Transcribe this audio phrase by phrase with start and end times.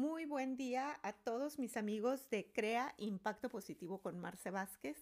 [0.00, 4.96] muy buen día a todos mis amigos de Crea Impacto Positivo con Marce Vázquez,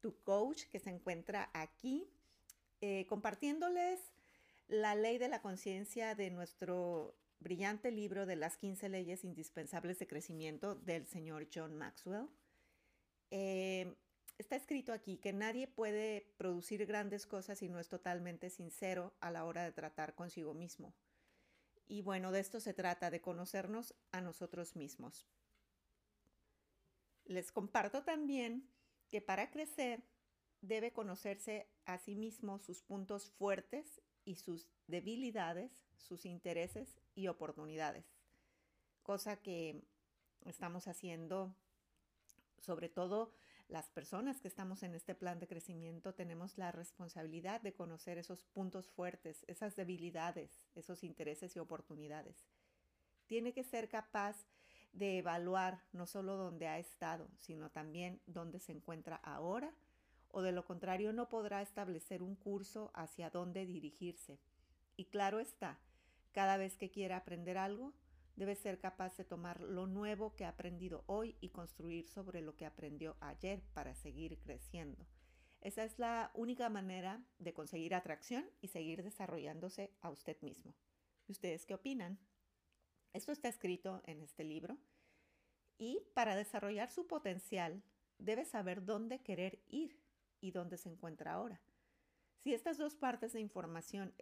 [0.00, 2.10] tu coach que se encuentra aquí
[2.80, 4.00] eh, compartiéndoles
[4.66, 10.08] la ley de la conciencia de nuestro brillante libro de las 15 leyes indispensables de
[10.08, 12.26] crecimiento del señor John Maxwell.
[13.30, 13.94] Eh,
[14.36, 19.30] está escrito aquí que nadie puede producir grandes cosas si no es totalmente sincero a
[19.30, 20.92] la hora de tratar consigo mismo.
[21.90, 25.26] Y bueno, de esto se trata, de conocernos a nosotros mismos.
[27.24, 28.70] Les comparto también
[29.08, 30.04] que para crecer
[30.60, 38.06] debe conocerse a sí mismo sus puntos fuertes y sus debilidades, sus intereses y oportunidades.
[39.02, 39.82] Cosa que
[40.42, 41.56] estamos haciendo,
[42.60, 43.32] sobre todo
[43.70, 48.44] las personas que estamos en este plan de crecimiento tenemos la responsabilidad de conocer esos
[48.44, 52.48] puntos fuertes, esas debilidades, esos intereses y oportunidades.
[53.26, 54.44] Tiene que ser capaz
[54.92, 59.72] de evaluar no solo dónde ha estado, sino también dónde se encuentra ahora,
[60.32, 64.40] o de lo contrario no podrá establecer un curso hacia dónde dirigirse.
[64.96, 65.78] Y claro está,
[66.32, 67.94] cada vez que quiera aprender algo,
[68.36, 72.56] Debe ser capaz de tomar lo nuevo que ha aprendido hoy y construir sobre lo
[72.56, 75.06] que aprendió ayer para seguir creciendo.
[75.60, 80.74] Esa es la única manera de conseguir atracción y seguir desarrollándose a usted mismo.
[81.26, 82.18] ¿Y ustedes qué opinan?
[83.12, 84.78] Esto está escrito en este libro
[85.76, 87.82] y para desarrollar su potencial
[88.18, 90.00] debe saber dónde querer ir
[90.40, 91.60] y dónde se encuentra ahora.
[92.38, 94.14] Si estas dos partes de información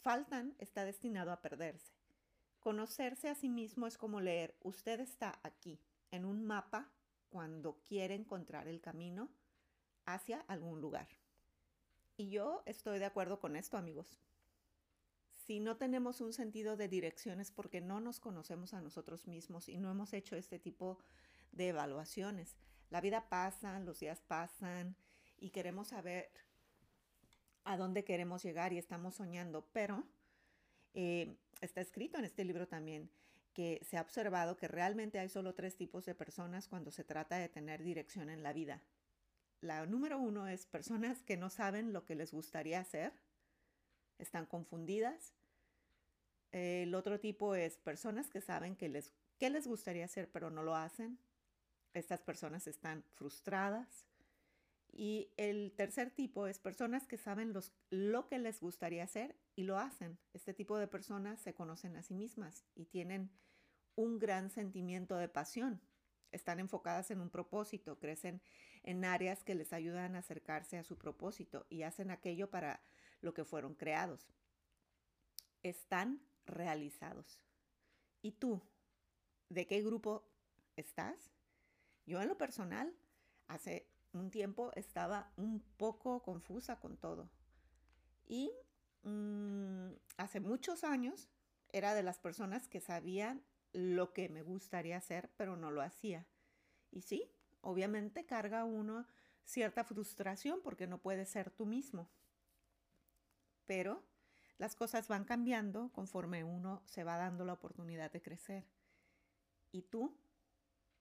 [0.00, 1.92] faltan, está destinado a perderse.
[2.60, 6.90] Conocerse a sí mismo es como leer, usted está aquí, en un mapa,
[7.28, 9.28] cuando quiere encontrar el camino
[10.06, 11.08] hacia algún lugar.
[12.16, 14.18] Y yo estoy de acuerdo con esto, amigos.
[15.46, 19.68] Si no tenemos un sentido de dirección es porque no nos conocemos a nosotros mismos
[19.68, 20.98] y no hemos hecho este tipo
[21.52, 22.56] de evaluaciones.
[22.90, 24.96] La vida pasa, los días pasan
[25.38, 26.30] y queremos saber
[27.64, 30.04] a dónde queremos llegar y estamos soñando, pero
[30.94, 33.10] eh, está escrito en este libro también
[33.58, 37.38] que se ha observado que realmente hay solo tres tipos de personas cuando se trata
[37.38, 38.82] de tener dirección en la vida.
[39.60, 43.12] La número uno es personas que no saben lo que les gustaría hacer,
[44.18, 45.34] están confundidas.
[46.52, 50.62] El otro tipo es personas que saben que les, qué les gustaría hacer pero no
[50.62, 51.18] lo hacen.
[51.94, 54.07] Estas personas están frustradas.
[55.00, 57.54] Y el tercer tipo es personas que saben
[57.90, 60.18] lo que les gustaría hacer y lo hacen.
[60.32, 63.30] Este tipo de personas se conocen a sí mismas y tienen
[63.94, 65.80] un gran sentimiento de pasión.
[66.32, 68.42] Están enfocadas en un propósito, crecen
[68.82, 72.82] en áreas que les ayudan a acercarse a su propósito y hacen aquello para
[73.20, 74.26] lo que fueron creados.
[75.62, 77.40] Están realizados.
[78.20, 78.60] ¿Y tú?
[79.48, 80.28] ¿De qué grupo
[80.74, 81.30] estás?
[82.04, 82.92] Yo en lo personal,
[83.46, 87.28] hace un tiempo estaba un poco confusa con todo.
[88.26, 88.52] Y
[89.02, 91.28] mm, hace muchos años
[91.70, 93.42] era de las personas que sabían
[93.72, 96.26] lo que me gustaría hacer, pero no lo hacía.
[96.90, 97.30] Y sí,
[97.60, 99.06] obviamente carga uno
[99.44, 102.10] cierta frustración porque no puedes ser tú mismo.
[103.66, 104.02] Pero
[104.58, 108.64] las cosas van cambiando conforme uno se va dando la oportunidad de crecer.
[109.70, 110.16] ¿Y tú?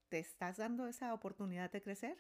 [0.10, 2.18] ¿Te estás dando esa oportunidad de crecer?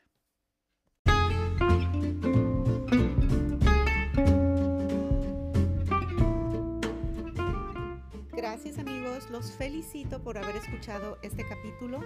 [8.76, 12.02] Amigos, los felicito por haber escuchado este capítulo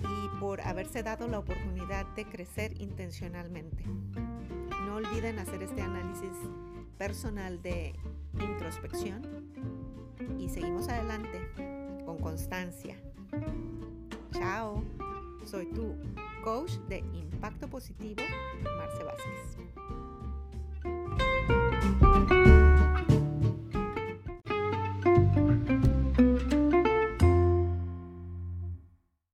[0.00, 3.84] y por haberse dado la oportunidad de crecer intencionalmente.
[4.86, 6.30] No olviden hacer este análisis
[6.96, 7.92] personal de
[8.40, 9.22] introspección
[10.38, 11.50] y seguimos adelante
[12.06, 12.96] con constancia.
[14.30, 14.84] Chao,
[15.44, 15.96] soy tu
[16.44, 18.22] coach de impacto positivo,
[18.78, 19.61] Marce Vázquez.